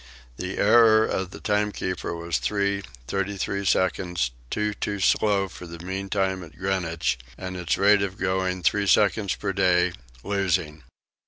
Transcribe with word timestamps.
The 0.37 0.57
error 0.57 1.05
of 1.05 1.29
the 1.29 1.39
timekeeper 1.39 2.15
was 2.15 2.39
3 2.39 2.69
minutes 2.71 2.87
33 3.07 3.65
seconds, 3.65 4.31
2 4.49 4.73
too 4.73 4.99
slow 4.99 5.47
for 5.47 5.67
the 5.67 5.77
mean 5.85 6.09
time 6.09 6.43
at 6.43 6.57
Greenwich, 6.57 7.19
and 7.37 7.55
its 7.55 7.77
rate 7.77 8.01
of 8.01 8.17
going 8.17 8.63
3 8.63 8.87
seconds 8.87 9.35
per 9.35 9.53
day, 9.53 9.91
losing. 10.23 10.81